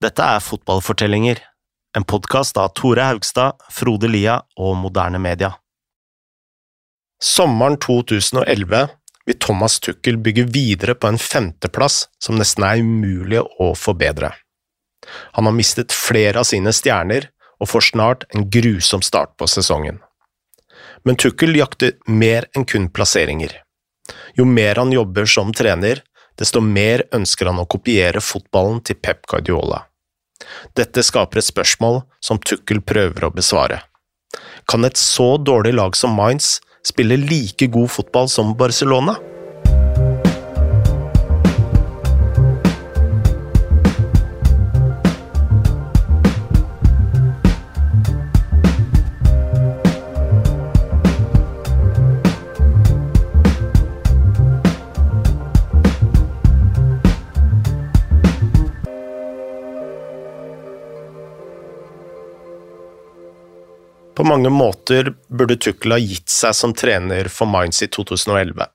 [0.00, 1.42] Dette er Fotballfortellinger,
[1.96, 5.50] en podkast av Tore Haugstad, Frode Lia og Moderne Media.
[7.20, 8.86] Sommeren 2011
[9.28, 14.30] vil Thomas Tuchel bygge videre på en femteplass som nesten er umulig å forbedre.
[15.36, 17.28] Han har mistet flere av sine stjerner
[17.60, 20.00] og får snart en grusom start på sesongen.
[21.04, 23.52] Men Tuchel jakter mer enn kun plasseringer.
[24.32, 26.00] Jo mer han jobber som trener,
[26.40, 29.89] desto mer ønsker han å kopiere fotballen til Pep Guardiola.
[30.78, 33.82] Dette skaper et spørsmål som Tukkel prøver å besvare.
[34.70, 39.16] Kan et så dårlig lag som Mainz spille like god fotball som Barcelona?
[64.30, 68.68] Mange måter burde Tukkel ha gitt seg som trener for Mainz i 2011.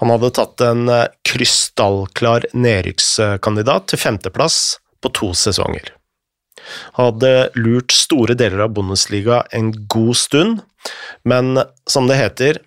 [0.00, 4.60] Han hadde tatt en eh, krystallklar nedrykkskandidat til femteplass
[5.02, 5.92] på to sesonger.
[6.96, 10.60] Han hadde lurt store deler av Bundesliga en god stund,
[11.24, 12.60] men som det heter,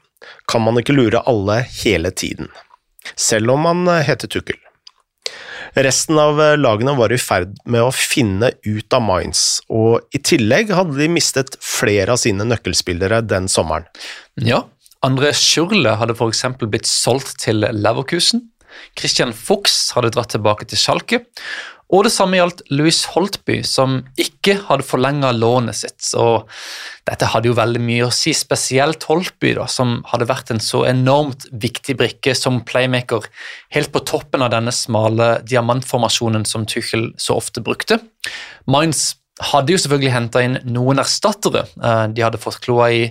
[0.49, 2.49] kan man ikke lure alle hele tiden,
[3.15, 4.59] selv om man heter Tuchel.
[5.73, 10.21] Resten av eh, lagene var i ferd med å finne ut av Mainz, og i
[10.21, 13.87] tillegg hadde de mistet flere av sine nøkkelspillere den sommeren.
[14.37, 14.63] Ja,
[15.03, 16.45] André Schurle hadde f.eks.
[16.61, 18.45] blitt solgt til Leverkusen.
[18.97, 21.23] Christian Fuchs hadde dratt tilbake til Schalke.
[21.93, 26.01] Og det samme gjaldt Louis Holtby, som ikke hadde forlenga lånet sitt.
[26.17, 26.49] Og
[27.05, 30.83] dette hadde jo veldig mye å si, spesielt Holtby, da, som hadde vært en så
[30.89, 33.27] enormt viktig brikke som playmaker
[33.75, 38.01] helt på toppen av denne smale diamantformasjonen som Tuchel så ofte brukte.
[38.65, 39.11] Mainz
[39.51, 41.65] hadde jo selvfølgelig henta inn noen erstattere.
[41.81, 43.03] Eh, de hadde fått kloa i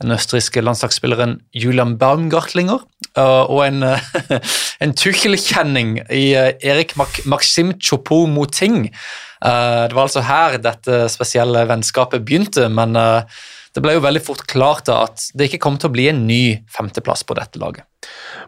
[0.00, 2.80] den østerrikske landslagsspilleren Julian Baumgartlinger
[3.18, 3.84] eh, og en,
[4.84, 6.96] en Tuchel-kjenning i Erik Erik
[7.28, 8.88] Maxim Chopo-Moting.
[9.40, 14.90] Det var altså her dette spesielle vennskapet begynte, men det ble jo veldig fort klart
[14.92, 17.86] at det ikke kom til å bli en ny femteplass på dette laget.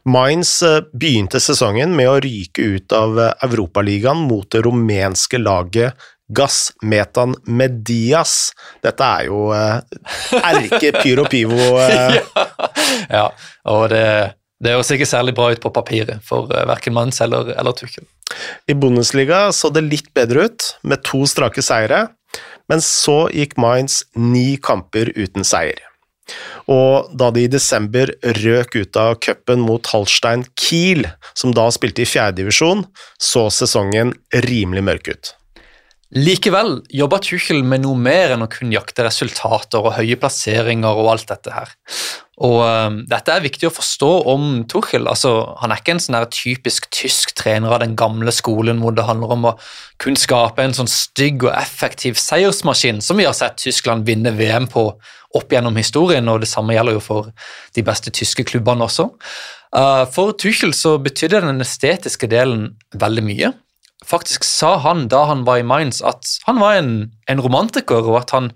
[0.04, 0.58] Mainz
[0.92, 3.16] begynte sesongen med å ryke ut av
[3.48, 5.96] Europaligaen mot det rumenske laget
[6.34, 8.52] Gass Metan Medias.
[8.84, 9.80] Dette er jo eh,
[10.42, 11.58] erke pyro pivo.
[11.82, 12.18] Eh.
[12.36, 12.46] ja.
[13.18, 13.26] ja,
[13.72, 14.06] og det,
[14.62, 18.06] det høres ikke særlig bra ut på papiret for eh, verken Manns eller, eller Tuchel.
[18.66, 22.06] I Bundesliga så det litt bedre ut, med to strake seire,
[22.70, 25.82] men så gikk Mainz ni kamper uten seier.
[26.70, 32.04] Og da de i desember røk ut av cupen mot Halstein Kiel, som da spilte
[32.04, 32.86] i fjerdedivisjon,
[33.20, 34.14] så sesongen
[34.46, 35.32] rimelig mørk ut.
[36.12, 41.08] Likevel jobba Tuchel med noe mer enn å kun jakte resultater og høye plasseringer og
[41.14, 41.72] alt dette her.
[42.42, 45.08] Og um, Dette er viktig å forstå om Tuchel.
[45.08, 45.30] Altså,
[45.62, 49.32] han er ikke en sånn typisk tysk trener av den gamle skolen hvor det handler
[49.38, 49.54] om å
[50.02, 54.68] kun skape en sånn stygg og effektiv seiersmaskin, som vi har sett Tyskland vinne VM
[54.68, 54.90] på
[55.32, 57.32] opp gjennom historien, og det samme gjelder jo for
[57.72, 59.08] de beste tyske klubbene også.
[59.72, 63.54] Uh, for Tuchel så betydde den estetiske delen veldig mye.
[64.06, 68.18] Faktisk sa han da han var i Mainz at han var en, en romantiker, og
[68.22, 68.50] at han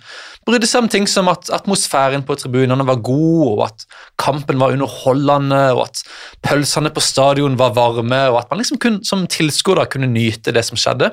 [0.46, 3.86] brydde seg om ting som at atmosfæren på tribunene var god, og at
[4.22, 6.02] kampen var underholdende, og at
[6.46, 10.66] pølsene på stadion var varme, og at man liksom kun, som tilskuer kunne nyte det
[10.66, 11.12] som skjedde.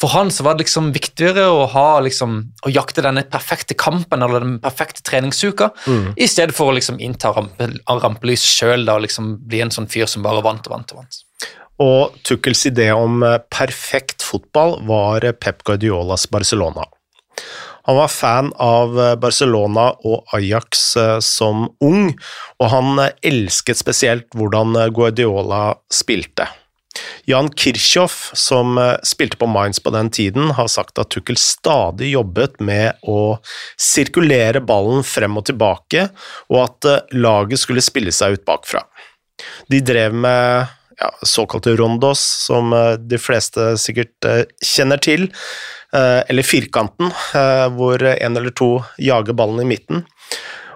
[0.00, 4.24] For han så var det liksom viktigere å, ha, liksom, å jakte denne perfekte kampen
[4.26, 6.08] eller den perfekte treningsuka, mm.
[6.18, 10.26] i stedet for å liksom innta rampelys sjøl og liksom bli en sånn fyr som
[10.26, 11.23] bare vant og vant og vant.
[11.82, 16.86] Og Tuchels idé om eh, perfekt fotball var Pep Guardiolas Barcelona.
[17.84, 22.12] Han var fan av eh, Barcelona og Ajax eh, som ung,
[22.62, 26.46] og han elsket spesielt hvordan Guardiola spilte.
[27.26, 32.60] Jan Kirchhoff, som spilte på Mainz på den tiden, har sagt at Tukkel stadig jobbet
[32.62, 33.40] med å
[33.80, 36.04] sirkulere ballen frem og tilbake,
[36.52, 38.84] og at laget skulle spille seg ut bakfra.
[39.66, 45.28] De drev med ja, såkalte rondos, som eh, de fleste sikkert eh, kjenner til,
[45.94, 47.12] eh, eller firkanten,
[47.76, 50.04] hvor en eller to jager ballen i midten,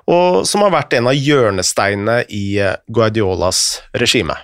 [0.08, 2.56] og som har vært en av hjørnesteinene i
[2.88, 4.38] Guardiolas regime.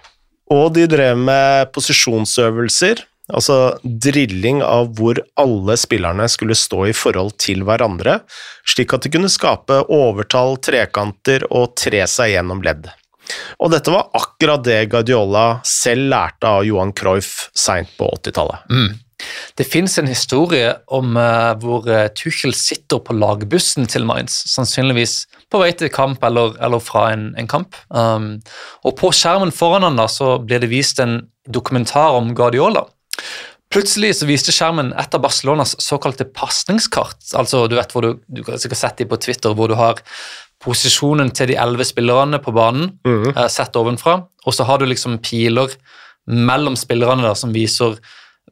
[0.53, 3.01] Og de drev med posisjonsøvelser,
[3.33, 8.19] altså drilling av hvor alle spillerne skulle stå i forhold til hverandre,
[8.69, 12.93] slik at de kunne skape overtall, trekanter og tre seg gjennom ledd.
[13.63, 18.69] Og dette var akkurat det Guardiola selv lærte av Johan Cruyff seint på 80-tallet.
[18.71, 18.93] Mm.
[19.57, 25.23] Det fins en historie om uh, hvor uh, Tuchel sitter på lagbussen til Mainz, sannsynligvis
[25.53, 27.79] på vei til kamp eller, eller fra en, en kamp.
[27.89, 28.37] Um,
[28.85, 32.87] og På skjermen foran han da, så blir det vist en dokumentar om Guardiola.
[33.75, 37.19] Plutselig så viste skjermen et av Barcelonas såkalte pasningskart.
[37.35, 39.99] Altså, du vet hvor du, du kan sikkert sett dem på Twitter, hvor du har
[40.65, 43.31] posisjonen til de elleve spillerne på banen mm.
[43.37, 45.77] uh, sett ovenfra, og så har du liksom piler
[46.25, 47.99] mellom spillerne da, som viser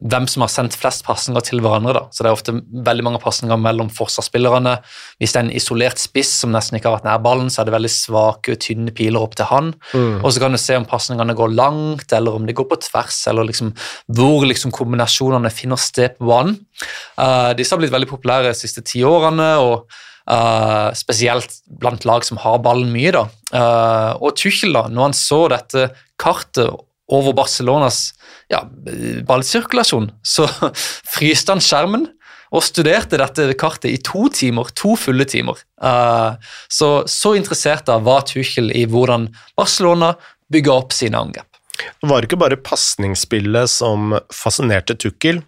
[0.01, 1.93] hvem som har sendt flest pasninger til hverandre.
[1.93, 2.01] da.
[2.11, 2.53] Så Det er ofte
[2.85, 4.79] veldig mange pasninger mellom forsvarsspillerne.
[5.19, 7.69] Hvis det er en isolert spiss som nesten ikke har vært nær ballen, så er
[7.69, 9.73] det veldig svake og tynne piler opp til han.
[10.25, 13.27] Og så kan du se om pasningene går langt, eller om de går på tvers,
[13.31, 13.71] eller liksom
[14.07, 16.57] hvor liksom kombinasjonene finner sted på banen.
[17.15, 19.87] Uh, disse har blitt veldig populære de siste ti årene, og
[20.29, 23.11] eh, spesielt blant lag som har ballen mye.
[23.15, 23.27] da.
[23.53, 25.87] Uh, og Tuchel, da, når han så dette
[26.21, 26.71] kartet
[27.13, 28.13] over Barcelonas
[28.49, 28.63] ja,
[29.27, 30.47] ballsirkulasjon, så
[31.15, 32.07] fryste han skjermen
[32.53, 35.57] og studerte dette kartet i to timer, to fulle timer.
[35.81, 36.37] Uh,
[36.69, 40.13] så, så interessert da var Tuchel i hvordan Barcelona
[40.53, 41.49] bygger opp sine angrep.
[41.73, 45.41] Det var ikke bare pasningsspillet som fascinerte Tukkel.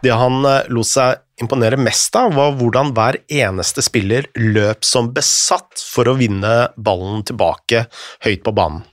[0.00, 0.40] Det han
[0.72, 6.16] lot seg imponere mest av, var hvordan hver eneste spiller løp som besatt for å
[6.18, 7.86] vinne ballen tilbake
[8.26, 8.84] høyt på banen.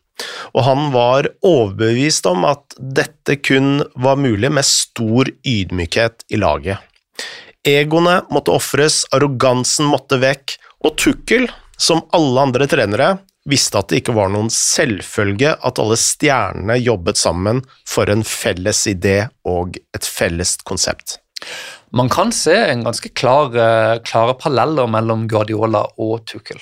[0.56, 6.80] Og han var overbevist om at dette kun var mulig med stor ydmykhet i laget.
[7.66, 10.56] Egoene måtte ofres, arrogansen måtte vekk,
[10.86, 11.50] og Tukkel,
[11.82, 13.16] som alle andre trenere,
[13.50, 18.86] visste at det ikke var noen selvfølge at alle stjernene jobbet sammen for en felles
[18.90, 19.18] idé
[19.50, 21.20] og et felles konsept.
[21.96, 26.60] Man kan se en ganske klare, klare paralleller mellom Guardiola og Tuchel.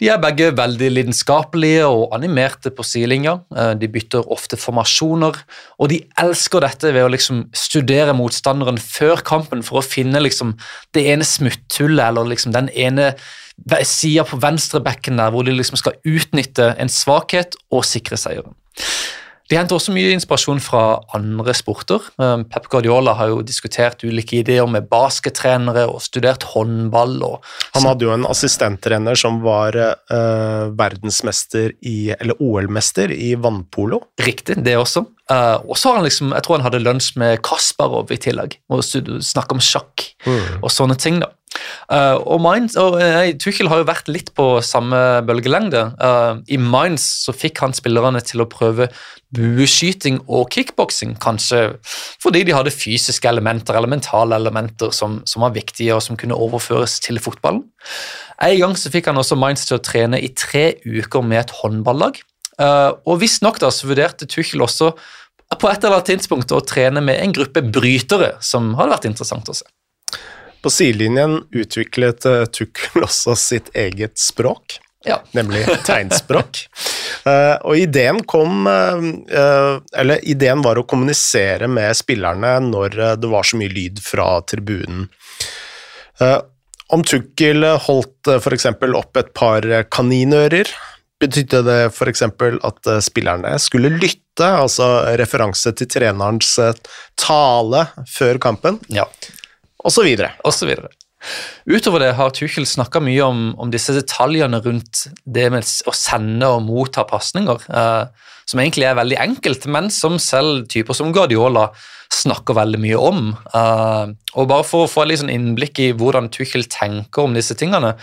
[0.00, 3.38] De er begge veldig lidenskapelige og animerte på sidelinja.
[3.56, 5.36] Eh, De bytter ofte formasjoner,
[5.78, 10.54] og de elsker dette ved å liksom studere motstanderen før kampen for å finne liksom
[10.96, 13.12] det ene smutthullet eller liksom den ene
[13.86, 18.56] sida på venstrebekken der hvor de liksom skal utnytte en svakhet og sikre seieren.
[19.50, 20.82] De henter også mye inspirasjon fra
[21.16, 22.00] andre sporter.
[22.16, 27.18] Eh, Pep Guardiola har jo diskutert ulike ideer med baskettrenere og studert håndball.
[27.26, 27.44] og
[27.76, 34.00] Han hadde jo en assistenttrener som var uh, verdensmester i, eller OL-mester i vannpolo.
[34.24, 35.04] Riktig, det også.
[35.30, 38.58] Uh, og så har han liksom, jeg tror han hadde lunsj med Kasparov i tillegg,
[38.72, 40.08] og snakka om sjakk
[40.62, 41.20] og sånne ting.
[41.20, 41.32] da.
[41.92, 45.84] Eh, og Mainz, og nei, Tuchel har jo vært litt på samme bølgelengde.
[46.00, 48.88] Uh, I Mainz så fikk han spillerne til å prøve
[49.34, 51.62] bueskyting og kickboksing, kanskje
[52.22, 56.38] fordi de hadde fysiske elementer eller mentale elementer som, som var viktige og som kunne
[56.38, 57.64] overføres til fotballen.
[58.44, 61.58] En gang så fikk han også Mainz til å trene i tre uker med et
[61.60, 62.22] håndballag.
[62.54, 64.92] Uh, og visstnok vurderte Tuchel også
[65.58, 69.50] på et eller annet tidspunkt å trene med en gruppe brytere, som hadde vært interessant
[69.50, 69.66] å se.
[70.64, 75.18] På sidelinjen utviklet uh, Tukkel også sitt eget språk, Ja.
[75.36, 76.62] nemlig tegnspråk.
[77.28, 83.14] uh, og ideen kom uh, uh, Eller ideen var å kommunisere med spillerne når eh,
[83.20, 85.04] det var så mye lyd fra tribunen.
[86.20, 86.40] Eh,
[86.94, 88.66] om Tukkel holdt uh, f.eks.
[88.72, 90.68] opp et par eh, kaninører,
[91.20, 92.22] betydde det f.eks.
[92.26, 94.88] at eh, spillerne skulle lytte, altså
[95.20, 96.74] referanse til trenerens eh,
[97.20, 99.06] tale før kampen, ja.
[99.84, 100.34] Og så videre.
[101.64, 106.50] Utover det har Tuchel snakka mye om, om disse detaljene rundt det med å sende
[106.52, 111.70] og motta pasninger, eh, som egentlig er veldig enkelt, men som selv typer som Guardiola
[112.12, 113.30] snakker veldig mye om.
[113.32, 117.56] Eh, og bare For å få litt sånn innblikk i hvordan Tuchel tenker om disse
[117.58, 117.94] tingene,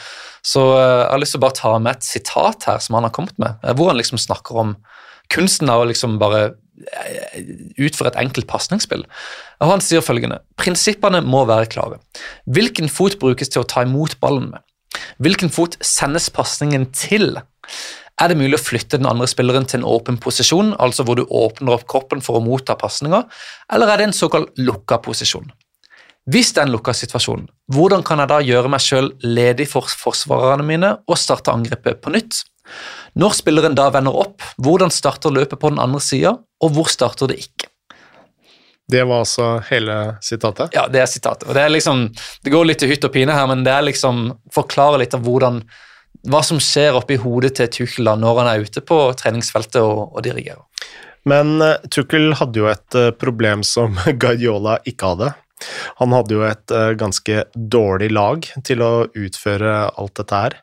[0.46, 3.08] så eh, jeg har lyst til å bare ta med et sitat her som han
[3.08, 4.76] har kommet med, eh, hvor han liksom snakker om
[5.32, 6.56] kunsten av å liksom bare
[7.82, 9.06] utføre et enkelt pasningsspill.
[9.64, 12.02] Han sier følgende Prinsippene må være klare.
[12.46, 14.66] Hvilken fot brukes til å ta imot ballen med?
[15.24, 17.38] Hvilken fot sendes pasningen til?
[18.22, 21.24] Er det mulig å flytte den andre spilleren til en åpen posisjon, altså hvor du
[21.26, 23.26] åpner opp kroppen for å motta pasninger,
[23.74, 25.50] eller er det en såkalt lukka posisjon?
[26.30, 29.90] Hvis det er en lukka situasjon, hvordan kan jeg da gjøre meg sjøl ledig for
[29.90, 32.44] forsvarerne mine og starte angrepet på nytt?
[33.20, 37.32] Når spilleren da vender opp, hvordan starter løpet på den andre sida, og hvor starter
[37.32, 37.70] det ikke?
[38.92, 40.74] Det var altså hele sitatet.
[40.76, 41.48] Ja, det er sitatet.
[41.48, 42.10] Og det er liksom,
[42.44, 45.24] det går litt til hytt og pine her, men det er liksom forklare litt av
[45.24, 45.62] hvordan
[46.30, 50.26] hva som skjer oppi hodet til Tuchel når han er ute på treningsfeltet og, og
[50.26, 50.66] dirigerer.
[51.30, 55.32] Men uh, Tuchel hadde jo et uh, problem som Guardiola ikke hadde.
[56.02, 60.58] Han hadde jo et uh, ganske dårlig lag til å utføre alt dette her.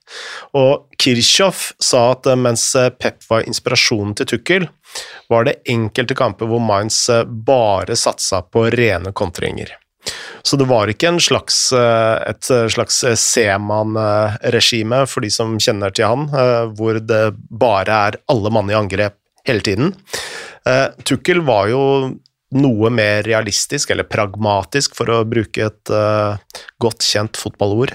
[0.59, 4.69] Og Kirchhoff sa at uh, mens Pep var inspirasjonen til Tukkel,
[5.29, 9.75] var det enkelte kamper hvor Mainz bare satsa på rene kontringer.
[10.43, 16.29] Så det var ikke slags, et slags Seman-regime, for de som kjenner til han,
[16.79, 19.93] hvor det bare er alle mann i angrep hele tiden.
[21.05, 21.83] Tukkel var jo
[22.57, 26.39] noe mer realistisk, eller pragmatisk, for å bruke et uh,
[26.81, 27.93] godt kjent fotballord.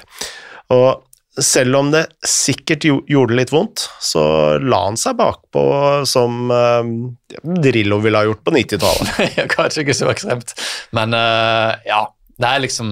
[0.74, 1.04] Og
[1.42, 4.24] selv om det sikkert gjorde litt vondt, så
[4.62, 5.64] la han seg bakpå
[6.10, 6.84] som uh,
[7.42, 9.40] Drillo ville ha gjort på 90-tallet.
[9.56, 10.56] Kanskje ikke så ekstremt,
[10.96, 12.06] men uh, ja.
[12.34, 12.88] Det er liksom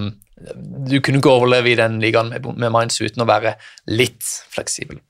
[0.86, 3.56] Du kunne ikke overleve i den ligaen med, med Mainz uten å være
[3.90, 4.22] litt
[4.54, 5.00] fleksibel.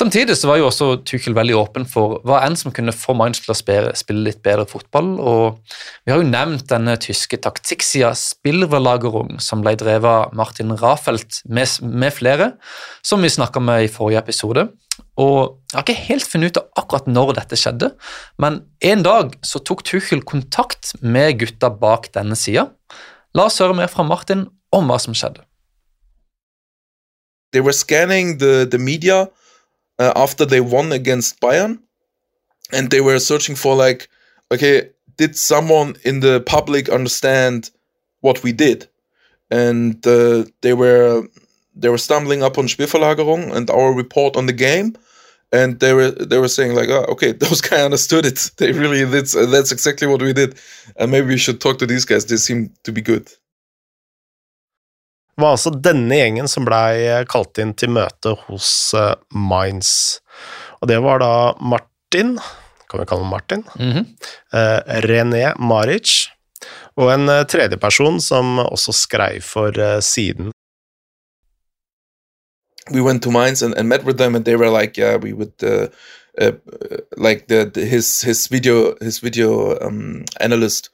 [0.00, 3.42] Samtidig så var jo også Tuchel veldig åpen for hva enn som kunne få Mainz
[3.44, 5.10] til å spille, spille, litt bedre fotball.
[5.20, 5.58] og
[6.06, 11.68] Vi har jo nevnt denne tyske taktikksida spillerverlagerung som ble drevet av Martin Rafelt med,
[11.84, 12.54] med flere,
[13.04, 14.70] som vi snakka med i forrige episode.
[15.20, 17.90] Og Jeg har ikke helt funnet ut av akkurat når dette skjedde,
[18.40, 22.70] men en dag så tok Tuchel kontakt med gutta bak denne sida.
[23.36, 25.44] La oss høre mer fra Martin om hva som skjedde.
[27.52, 29.26] They were scanning the, the media
[30.00, 31.78] uh, after they won against Bayern,
[32.72, 34.08] and they were searching for like,
[34.50, 37.70] okay, did someone in the public understand
[38.22, 38.88] what we did?
[39.50, 41.28] And uh, they were
[41.76, 44.96] they were stumbling upon Spielverlagerung and our report on the game,
[45.52, 48.50] and they were they were saying like, oh, okay, those guys understood it.
[48.56, 50.58] They really that's that's exactly what we did,
[50.96, 52.24] and maybe we should talk to these guys.
[52.24, 53.30] They seem to be good.
[55.36, 58.70] Det var altså denne gjengen som blei eh, kalt inn til møte hos
[59.32, 59.92] uh.
[60.80, 62.36] Og det var da Martin,
[62.90, 64.06] kan vi kalle ham Martin, mm -hmm.
[64.52, 66.28] uh, René Maric
[66.96, 70.52] og en uh, tredjeperson som også skrev for siden.
[72.90, 75.32] We went to Mainz and, and met with them, and they were like, "Yeah, we
[75.32, 75.86] would." Uh,
[76.38, 76.52] uh,
[77.16, 80.90] like the, the, his his video his video um, analyst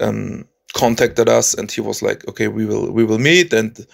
[0.00, 3.86] um, contacted us and he was like okay we will we will meet and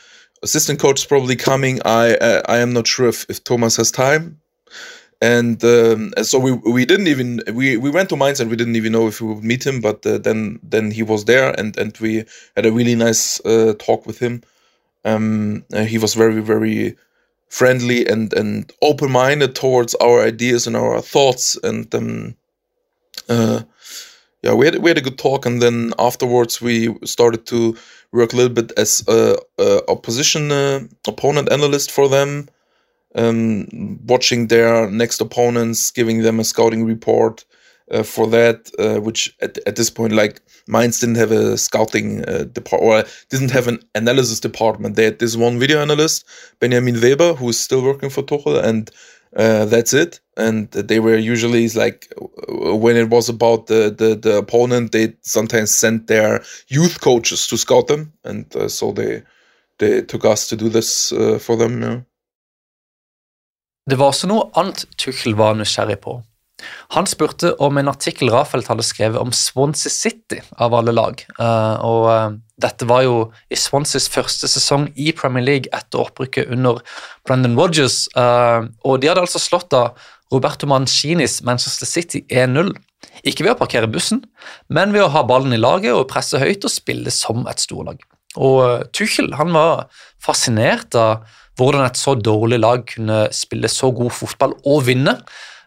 [0.43, 1.81] assistant coach is probably coming.
[1.85, 4.41] I uh, i am not sure if, if thomas has time.
[5.21, 8.77] And, um, so we we didn't even we we went to Mainz and we didn't
[8.77, 11.77] even know if we would meet him but uh, then then he was there and
[11.77, 14.43] and we had a really nice uh, talk with him.
[15.05, 16.97] Um, he was very very
[17.49, 22.37] friendly and and open minded towards our ideas and our thoughts and um,
[23.29, 23.63] uh,
[24.43, 27.77] yeah, we had we had a good talk, and then afterwards we started to
[28.13, 32.49] work a little bit as a, a opposition uh, opponent analyst for them,
[33.17, 33.67] um,
[34.07, 37.45] watching their next opponents, giving them a scouting report
[37.91, 38.71] uh, for that.
[38.79, 43.11] Uh, which at, at this point, like mines didn't have a scouting uh, department or
[43.31, 44.95] didn't have an analysis department.
[44.95, 46.25] They had this one video analyst,
[46.61, 48.89] Benjamin Weber, who is still working for Tuchel, and
[49.37, 50.21] uh, that's it.
[50.37, 52.09] And they were usually like
[52.49, 57.57] when it was about the, the, the opponent, they sometimes sent their youth coaches to
[57.57, 59.23] scout them, and uh, so they
[59.79, 61.83] they took us to do this uh, for them.
[61.83, 62.01] Yeah.
[63.91, 66.19] Det var også noe annet Tuchel var nysgjerrig på.
[66.95, 71.23] Han spurte om en artikkel Rafael hadde skrevet om Swansea City, av alle lag.
[71.39, 73.17] Uh, og uh, Dette var jo
[73.51, 76.83] i Swanseas første sesong i Premier League etter opprykket under
[77.27, 78.07] Brendan Rodgers.
[78.19, 79.95] Uh, og de hadde altså slått av
[80.33, 82.75] Roberto Mancinis Manchester City 1-0.
[83.27, 84.23] Ikke ved å parkere bussen,
[84.71, 88.03] men ved å ha ballen i laget og presse høyt og spille som et storlag.
[88.39, 89.87] Og Tuchel han var
[90.23, 91.27] fascinert av
[91.59, 95.17] hvordan et så dårlig lag kunne spille så god fotball og vinne.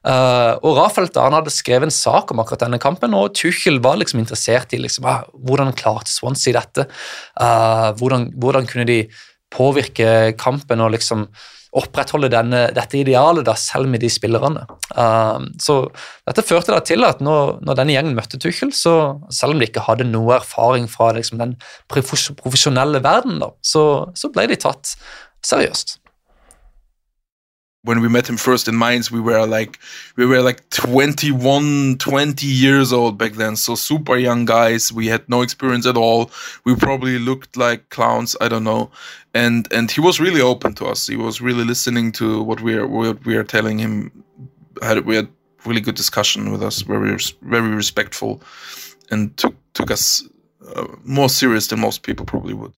[0.01, 4.00] Uh, og Rafael han hadde skrevet en sak om akkurat denne kampen, og Tuchel var
[4.01, 6.88] liksom interessert i liksom, uh, hvordan klarte Swansea dette.
[7.38, 9.03] Uh, hvordan, hvordan, kunne de
[9.53, 11.27] påvirke kampen og liksom
[11.77, 14.65] opprettholde denne, dette idealet da, selv med de spillerne.
[14.91, 15.86] Uh, så
[16.27, 19.70] Dette førte da til at når, når, denne gjengen møtte Tuchel, så selv om de
[19.70, 21.55] ikke hadde noe erfaring fra liksom, den
[21.91, 23.86] profesjonelle verden, da, så,
[24.17, 24.98] så ble de tatt
[25.46, 26.00] seriøst.
[27.83, 29.79] When we met him first in Mainz, we were like
[30.15, 34.91] we were like 21, 20 years old back then, so super young guys.
[34.91, 36.31] We had no experience at all.
[36.63, 38.35] We probably looked like clowns.
[38.39, 38.91] I don't know,
[39.33, 41.07] and and he was really open to us.
[41.07, 44.11] He was really listening to what we are what we are telling him.
[44.81, 45.27] Had we had
[45.65, 48.41] really good discussion with us, very very respectful,
[49.09, 50.23] and took took us
[50.75, 52.73] uh, more serious than most people probably would.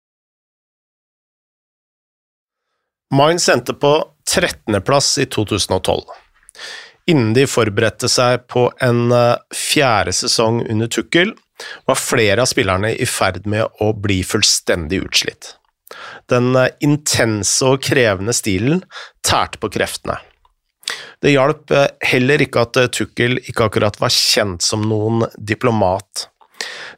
[3.14, 6.02] Mainz endte på 13.-plass i 2012.
[7.06, 11.34] Innen de forberedte seg på en eh, fjerde sesong under Tukkel,
[11.88, 15.54] var flere av spillerne i ferd med å bli fullstendig utslitt.
[16.32, 18.86] Den eh, intense og krevende stilen
[19.26, 20.18] tærte på kreftene.
[21.24, 26.30] Det hjalp eh, heller ikke at Tukkel ikke akkurat var kjent som noen diplomat.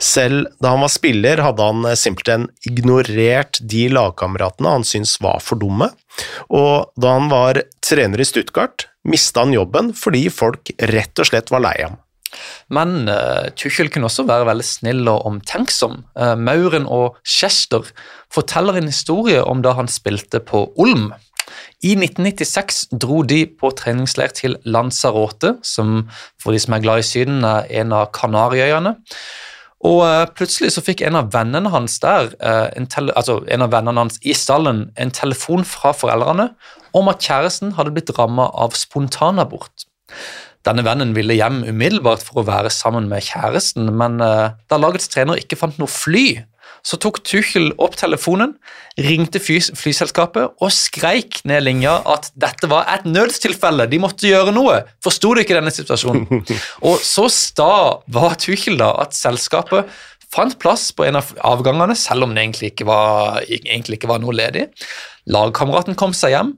[0.02, 5.62] Selv da han var spiller, hadde han simpelthen ignorert de lagkameratene han syntes var for
[5.62, 5.92] dumme,
[6.52, 11.54] og da han var trener i Stuttgart, mista han jobben fordi folk rett og slett
[11.54, 12.00] var lei ham.
[12.74, 16.02] Men uh, Tuchel kunne også være veldig snill og omtenksom.
[16.18, 17.86] Uh, Mauren og Chester
[18.34, 21.14] forteller en historie om da han spilte på Olm.
[21.86, 26.08] I 1996 dro de på treningsleir til Lanzarote, som
[26.42, 28.96] for de som er glad i Syden, er en av Kanariøyene.
[29.84, 34.06] Og uh, plutselig så fikk en av vennene hans der, en, altså en av vennene
[34.06, 36.50] hans i stallen en telefon fra foreldrene
[36.96, 39.86] om at kjæresten hadde blitt ramma av spontanabort.
[40.66, 45.12] Denne vennen ville hjem umiddelbart for å være sammen med kjæresten, men uh, da lagets
[45.12, 46.46] trener ikke fant noe fly,
[46.86, 48.54] så tok Tuchel opp telefonen,
[49.02, 54.84] ringte flyselskapet og skreik ned linja at dette var et nødstilfelle, de måtte gjøre noe.
[55.04, 56.44] Forsto du ikke denne situasjonen?
[56.90, 57.72] Og så sta
[58.06, 59.90] var Tuchel da at selskapet
[60.36, 64.22] fant plass på en av avgangene, selv om det egentlig ikke var, egentlig ikke var
[64.22, 64.68] noe ledig.
[65.32, 66.54] Lagkameraten kom seg hjem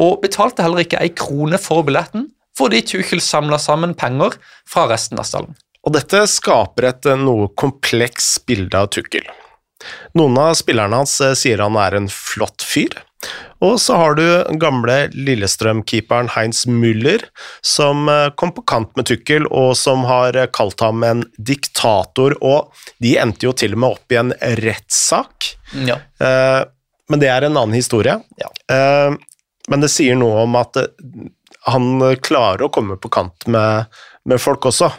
[0.00, 4.36] og betalte heller ikke ei krone for billetten fordi Tuchel samla sammen penger
[4.68, 5.54] fra resten av stallen.
[5.82, 9.24] Og dette skaper et eh, noe kompleks bilde av Tuchel.
[10.18, 12.94] Noen av spillerne hans eh, sier han er en flott fyr,
[13.62, 14.24] og så har du
[14.60, 17.24] gamle Lillestrøm-keeperen Heinz Müller,
[17.62, 22.72] som eh, kom på kant med Tukkel, og som har kalt ham en diktator, og
[23.02, 25.52] de endte jo til og med opp i en rettssak.
[25.86, 26.00] Ja.
[26.20, 28.18] Men det er en annen historie.
[28.40, 28.50] Ja.
[29.70, 30.76] Men det sier noe om at
[31.70, 31.88] han
[32.20, 33.88] klarer å komme på kant med,
[34.28, 34.90] med folk også.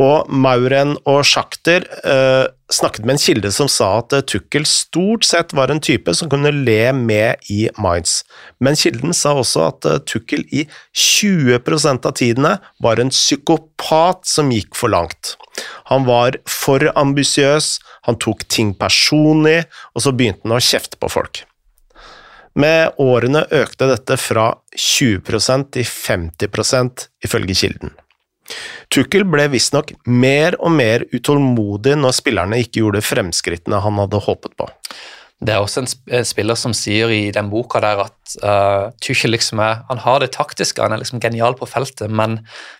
[0.00, 5.26] Og Mauren og Sjakter eh, snakket med en kilde som sa at uh, Tukkel stort
[5.26, 8.20] sett var en type som kunne le med i Mainz,
[8.58, 14.50] men kilden sa også at uh, Tukkel i 20% av tidene var en psykopat som
[14.54, 15.36] gikk for langt.
[15.92, 17.76] Han var for ambisiøs,
[18.08, 19.62] han tok ting personlig,
[19.94, 21.44] og så begynte han å kjefte på folk.
[22.56, 27.92] Med årene økte dette fra 20% til 50% ifølge kilden.
[28.92, 34.54] Tukkel ble visstnok mer og mer utålmodig når spillerne ikke gjorde fremskrittene han hadde håpet
[34.58, 34.68] på.
[35.44, 39.60] Det er også en spiller som sier i den boka der at uh, Tuchel liksom
[39.60, 42.38] er, han har det taktiske, han er liksom genial på feltet, men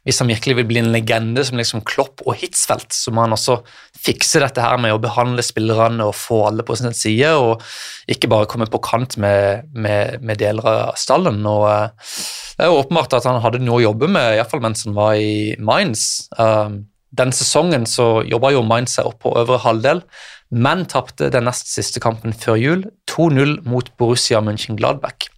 [0.09, 3.37] hvis han virkelig vil bli en legende som liksom Klopp og Hitzfeldt, så må han
[3.37, 3.59] også
[4.01, 7.61] fikse dette her med å behandle spillerne og få alle på sin side, og
[8.09, 11.45] ikke bare komme på kant med, med, med deler av stallen.
[11.45, 12.16] og uh,
[12.57, 15.21] Det er jo åpenbart at han hadde noe å jobbe med, iallfall mens han var
[15.21, 16.31] i Mainz.
[16.40, 16.81] Uh,
[17.16, 20.03] den sesongen så jobba jo Mainz seg opp på øvre halvdel
[20.50, 25.30] men tapte den nest siste kampen før jul, 2-0 mot Borussia München-Gladbach.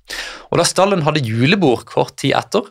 [0.50, 2.66] Og Da stallen hadde julebord kort tid etter,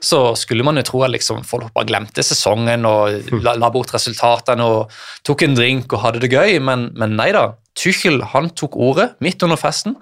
[0.00, 3.90] så skulle man jo tro at liksom folk bare glemte sesongen og la, la, bort
[3.94, 4.94] resultatene og
[5.26, 7.50] tok en drink og hadde det gøy, men, men nei da.
[7.78, 9.96] Tuchel han tok ordet midt under festen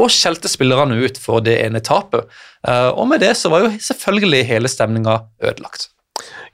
[0.00, 2.28] og skjelte spillerne ut for det ene tapet.
[2.66, 5.90] Eh, og med det så var jo selvfølgelig hele stemninga ødelagt.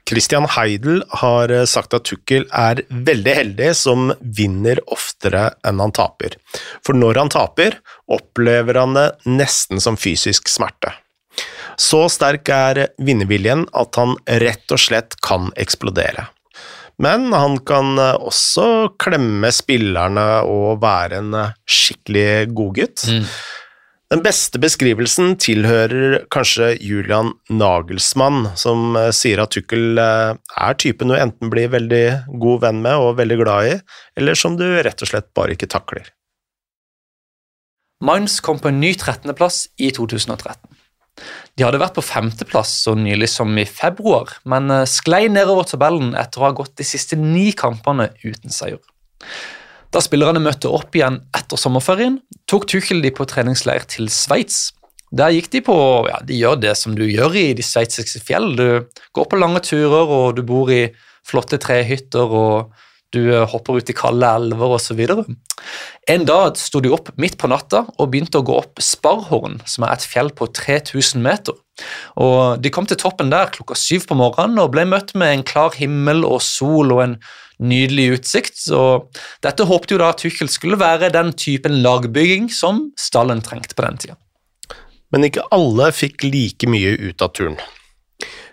[0.09, 5.93] Christian Heidel har eh, sagt at Tukkel er veldig heldig som vinner oftere enn han
[5.93, 6.39] taper.
[6.85, 7.77] For når han taper,
[8.09, 10.95] opplever han det nesten som fysisk smerte.
[11.79, 16.25] Så sterk er vinnerviljen at han rett og slett kan eksplodere.
[16.99, 23.05] Men han kan eh, også klemme spillerne og være en eh, skikkelig godgutt.
[23.07, 23.29] Mm.
[24.09, 31.11] Den beste beskrivelsen tilhører kanskje Julian Nagelsmann, som eh, sier at Tukkel eh, er typen
[31.11, 32.05] du enten blir veldig
[32.41, 33.75] god venn med og veldig glad i,
[34.17, 36.09] eller som du rett og slett bare ikke takler.
[38.01, 40.57] Mainz kom på en ny 13.-plass i 2013.
[41.53, 46.15] De hadde vært på femteplass så nylig som i februar, men eh, sklei nedover tabellen
[46.17, 48.81] etter å ha gått de siste ni kampene uten seier.
[49.89, 54.69] Da spillerne møtte opp igjen etter sommerferien, tok Tuchel de på treningsleir til Sveits.
[55.09, 55.75] Der gikk de på
[56.05, 58.51] ja, De gjør det som du gjør i de sveitsiske fjell.
[58.53, 58.67] Du
[59.17, 60.91] går på lange turer, og du bor i
[61.25, 62.69] flotte trehytter, og
[63.09, 65.01] du eh, hopper ut i kalde elver osv.
[66.13, 69.87] En dag sto de opp midt på natta og begynte å gå opp Sparrhorn, som
[69.87, 71.57] er et fjell på 3000 meter.
[72.21, 75.45] Og De kom til toppen der klokka syv på morgenen og ble møtt med en
[75.47, 77.19] klar himmel og sol og en
[77.59, 78.57] nydelig utsikt.
[78.57, 78.81] Så
[79.43, 83.99] dette håpte jo da Tuchel skulle være den typen lagbygging som stallen trengte på den
[84.01, 84.17] tida.
[85.09, 87.57] Men ikke alle fikk like mye ut av turen.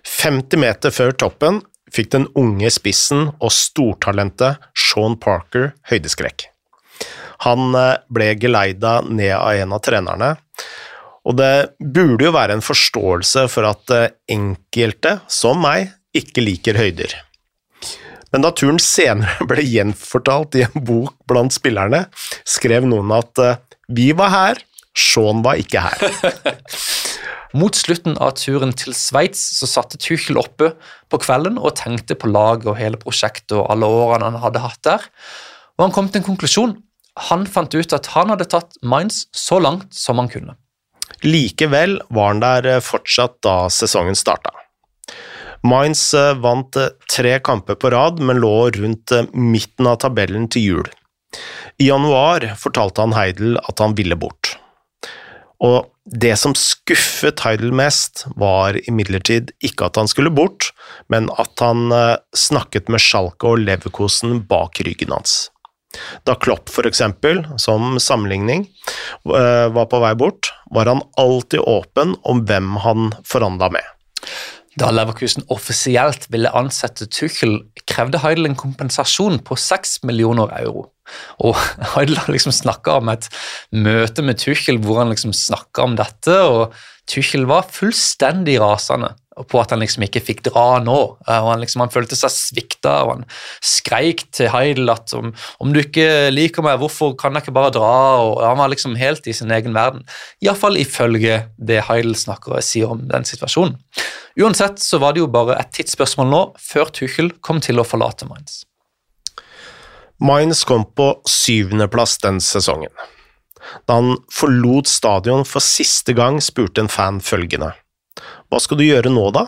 [0.06, 1.60] 50 meter før toppen
[1.92, 6.48] fikk den unge spissen og stortalentet Sean Parker høydeskrekk.
[7.44, 10.30] Han eh, ble geleida ned av en av trenerne,
[11.26, 16.78] og det burde jo være en forståelse for at eh, enkelte, som meg, ikke liker
[16.80, 17.12] høyder.
[18.36, 22.02] Men da turen senere ble gjenfortalt i en bok blant spillerne,
[22.44, 23.62] skrev noen at eh,
[23.96, 24.60] vi var her,
[24.96, 26.02] Sean var ikke her.
[27.56, 30.74] Mot slutten av turen til Sveits så satte Tuchel oppe
[31.08, 34.82] på kvelden og tenkte på laget og hele prosjektet og alle årene han hadde hatt
[34.84, 35.08] der,
[35.78, 36.76] og han kom til en konklusjon.
[37.30, 40.58] Han fant ut at han hadde tatt Mainz så langt som han kunne.
[41.24, 44.52] Likevel var han der eh, fortsatt da sesongen starta.
[45.66, 50.68] Mainz eh, vant eh, tre kamper på rad, men lå rundt midten av tabellen til
[50.68, 50.88] jul.
[51.82, 54.54] I januar fortalte han Heidel at han ville bort.
[55.64, 60.70] Og det som skuffet Heidel mest, var imidlertid ikke at han skulle bort,
[61.12, 61.90] men at han
[62.36, 65.48] snakket med Schalke og Leverkosen bak ryggen hans.
[66.28, 68.68] Da Klopp for eksempel, som sammenligning,
[69.24, 73.96] var på vei bort, var han alltid åpen om hvem han forhandla med.
[74.76, 80.90] Da Leverkusen offisielt ville ansette Tuchel, krevde Heidel en kompensasjon på 6 millioner euro.
[81.40, 81.56] Og
[81.94, 83.30] Heidel har liksom snakka om et
[83.72, 86.76] møte med Tuchel hvor han liksom snakka om dette, og
[87.08, 90.96] Tuchel var fullstendig rasende på at han liksom ikke fikk dra nå.
[91.26, 93.24] Eh, og Han, liksom, han følte seg svikta, og han
[93.64, 97.74] skreik til Heidel at om, om, du ikke liker meg, hvorfor kan jeg ikke bare
[97.74, 97.96] dra?
[98.24, 100.06] og Han var liksom helt i sin egen verden.
[100.44, 103.76] Iallfall ifølge det Heidel snakker og sier om den situasjonen.
[104.36, 108.28] Uansett så var det jo bare et tidsspørsmål nå før Tuchel kom til å forlate
[108.28, 108.64] Mainz.
[110.20, 112.92] Mainz kom på syvendeplass den sesongen.
[113.88, 117.74] Da han forlot stadion for siste gang, spurte en fan følgende.
[118.50, 119.46] Hva skal du gjøre nå, da?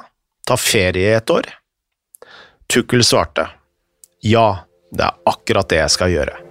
[0.48, 1.50] Ta ferie et år?
[2.68, 3.46] Tukkel svarte.
[4.24, 6.48] Ja, det er akkurat det jeg skal gjøre.